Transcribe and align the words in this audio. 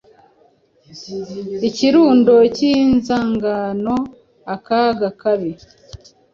Ikirundo 1.69 2.33
cyinzanganoakaga 2.55 5.07
kabi 5.21 5.51